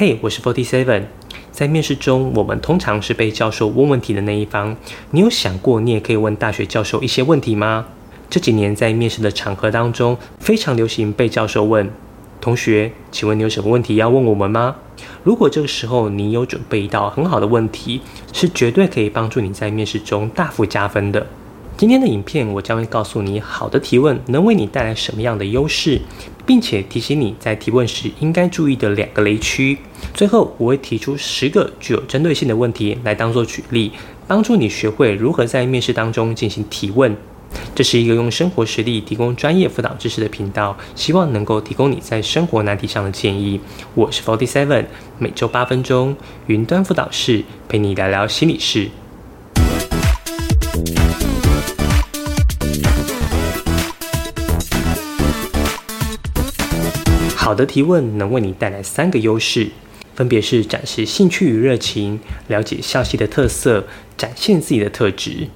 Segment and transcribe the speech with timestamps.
[0.00, 1.06] 嘿，我是 Forty Seven。
[1.50, 4.76] 在面试中，我们通常是被教授问问题的那一方。
[5.10, 7.84] 你有想过，你也可以问大学教授一些问题吗？
[8.30, 11.90] 这几年在面试的场合当中，非常流行被教授问
[12.40, 14.76] ：“同学，请问你有什么问题要问我们吗？”
[15.24, 18.00] 如果这个时候你有准备一道很好的问题，
[18.32, 21.26] 是绝对可以帮助你在面试中大幅加分的。
[21.76, 26.00] 今天的影片，我将会告诉你好的提问能为你带来什么样的优势，
[26.48, 29.76] 并且提醒你在提问时应该注意的两个雷区。
[30.14, 33.92] 最后，我会提出十个具有针对性的问题来当做举例，
[34.26, 37.14] 帮助你学会如何在面试当中进行提问。
[37.74, 43.60] 这是一个用生活实例提供专业辅导知识的频道，希望能够提供你在生活难题上的建议。
[43.94, 44.86] 我是 Forty Seven，
[45.18, 48.88] 每周八分钟云端辅导室陪你聊聊心理事。
[57.48, 59.70] 好的提问能为你带来三个优势，
[60.14, 63.86] 分别是展示兴趣与热情、了解校系的特色、
[64.18, 65.48] 展现自己的特质。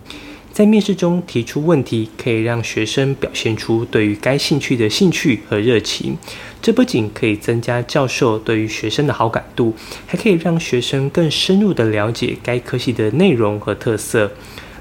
[0.54, 6.16] 在面试中提出问题，可以让学生表现出对于该兴趣的兴趣和热情。
[6.62, 9.74] 这不仅可以增加教授对于学生的好感度，
[10.06, 14.32] 还可以让学生更深入的了解该科系的内容和特色。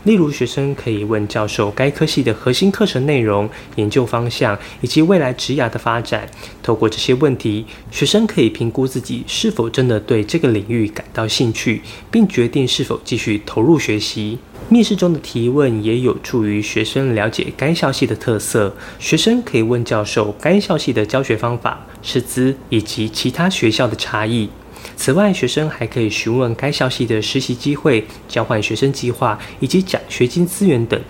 [0.04, 6.28] 例如，学生可以问教授该科系的核心课程内容、研究方向以及未来职涯的发展。
[6.64, 14.40] 透过这些问题，学生可以评估自己是否真的对这个领域感到兴趣，并决定是否继续投入学习。
[14.70, 18.74] 面试中的提问也有助于学生了解该校系的特色。
[18.98, 24.50] 学生可以问教授该校系的教学方法、师资以及其他学校的差异。
[24.96, 31.02] 此外，学生还可以询问该校系的实习机会、交换学生计划以及奖学金资源等。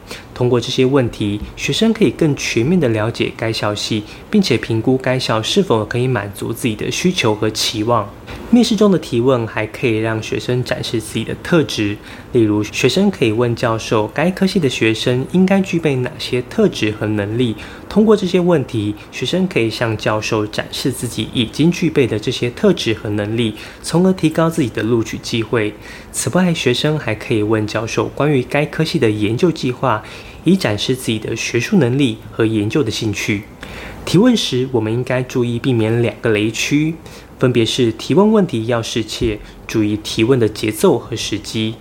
[0.41, 8.09] 通过这些问题，学生可以更全面地了解该校系，并且评估该校是否可以满足自己的需求和期望。
[8.49, 11.95] 面试中的提问还可以让学生展示自己的特质，
[12.33, 17.55] 例如，学生可以问教授该科系的学生应该具备哪些特质和能力。
[17.87, 23.53] 通过这些问题，学生可以向教授展示自己已经具备的这些特质和能力，
[23.83, 25.73] 从而提高自己的录取机会。
[26.11, 30.03] 此外，学生还可以问教授关于该科系的研究计划，
[30.43, 33.43] 以展示自己的学术能力和研究的兴趣。
[34.05, 36.95] 提问时，我们应该注意避免两个雷区。
[37.37, 41.73] 分别是提问问题要适切，注意提问的节奏和时机。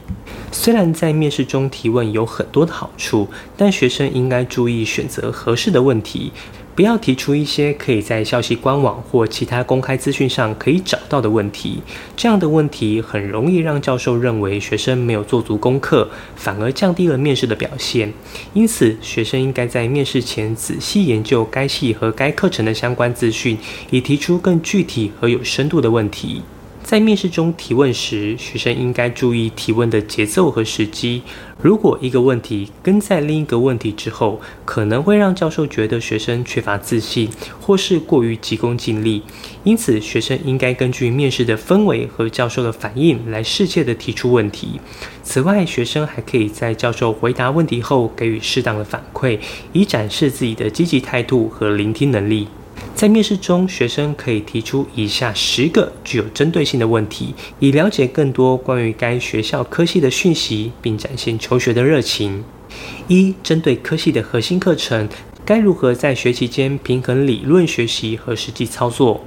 [0.51, 3.29] 虽然在面试中提问有很多的好处，
[3.59, 6.33] 但学生应该注意选择合适的问题。
[6.75, 11.83] 不要提出一些可以在消息官网或其他公开资讯上可以找到的问题，
[12.17, 18.13] 这样的问题很容易让教授认为学生没有做足功课，反而降低了面试的表现。
[18.55, 23.59] 因此，学生应该在面试前仔细研究该系和该课程的相关资讯，
[23.91, 26.43] 以提出更具体和有深度的问题。
[26.91, 31.23] 在面试中提问时，学生应该注意提问的节奏和时机。
[31.63, 37.31] 如果一个问题跟在另一个问题之后，可能会让教授觉得学生缺乏自信，
[37.61, 39.23] 或是过于急功近利。
[39.63, 44.81] 因此，学生应该根据面试的氛围和教授的反应来适切的提出问题。
[45.23, 49.39] 此外，学生还可以在教授回答问题后给予适当的反馈，
[49.73, 52.49] 以展示自己的积极态度和聆听能力。
[52.95, 62.45] 在面试中，学生可以提出以下十个具有针对性的问题，以了解更多关于该学校科系的讯息，并展现求学的热情。
[63.09, 65.09] 一、针对科系的核心课程，
[65.47, 69.25] 该如何在学期间平衡理论学习和实际操作？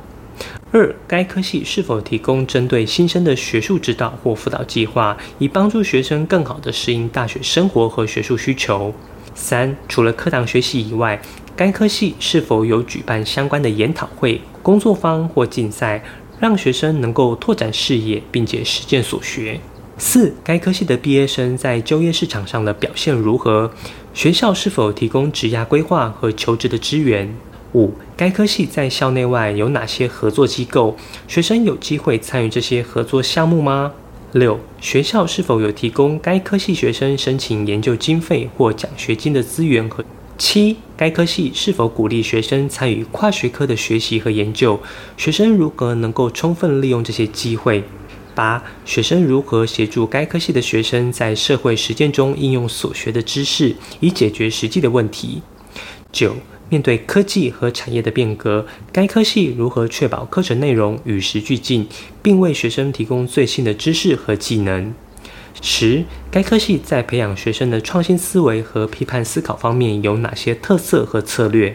[0.71, 8.93] 二、该科系是否提供针对新生的学术指导或辅导计划，以帮助学生更好地适应大学生活和学术需求？
[9.35, 11.19] 三、除了课堂学习以外，
[11.55, 16.03] 该科系是否有举办相关的研讨会、工作坊或竞赛，
[16.39, 19.59] 让学生能够拓展视野，并且实践所学？
[19.99, 23.71] 四、该科系的毕业生在就业市场上的表现如何？
[24.15, 27.35] 学校是否提供职涯规划和求职的资源？
[27.73, 30.97] 五、该科系在校内外有哪些合作机构？
[31.27, 33.91] 学生有机会参与这些合作项目吗？
[34.31, 40.03] 六、学校是否有提供该科系学生申请研究经费或奖学金的资源和？
[40.45, 44.77] 七，该科系是否鼓励学生参与跨学科的学习和研究？
[45.15, 47.81] 学生如何能够充分利用这些机会？
[48.35, 55.41] 八，学生如何协助该科系的学生在社会实践中应用所学的知识，以解决实际的问题？
[56.11, 56.35] 九，
[56.67, 61.87] 面对科技和产业的变革，该科系如何确保课程内容与时俱进，
[62.21, 64.93] 并为学生提供最新的知识和技能？
[65.65, 71.73] 十，该科系在培养学生的创新思维和批判思考方面有哪些特色和策略？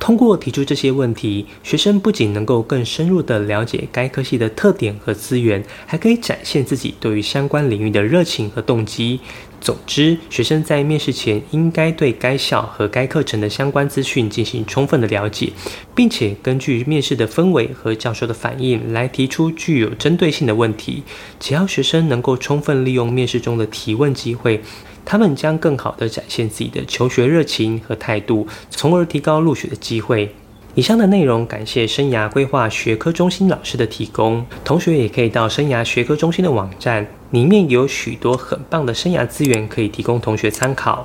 [0.00, 9.20] 通过提出这些问题，学生不仅能够更深入地了解该科系的特点和资源，还可以展现自己对于相关领域的热情和动机。
[9.60, 15.52] 总之，学生在面试前应该对该校和该课程的相关资讯进行充分的了解，
[15.94, 21.02] 并且根据面试的氛围和教授的反应来提出具有针对性的问题。
[21.38, 24.62] 只要学生能够充分利用面试中的提问机会，
[25.04, 30.34] 他们将更好地展现自己的求学热情和态度，从而提高录取的机会。
[30.78, 41.04] 以上的内容感谢生涯规划学科中心老师的提供，同学也可以到生涯学科中心的网站，里面有许多很棒的生涯资源可以提供同学参考。